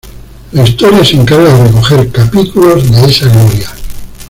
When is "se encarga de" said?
1.05-1.65